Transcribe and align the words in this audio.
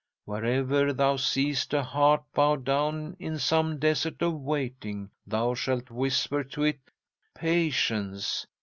Wherever 0.25 0.93
thou 0.93 1.17
seest 1.17 1.75
a 1.75 1.83
heart 1.83 2.23
bowed 2.33 2.63
down 2.65 3.15
in 3.19 3.37
some 3.37 3.77
Desert 3.77 4.19
of 4.23 4.33
Waiting, 4.33 5.11
thou 5.27 5.53
shalt 5.53 5.91
whisper 5.91 6.43
to 6.43 6.63
it: 6.63 6.79
'Patience! 7.35 8.47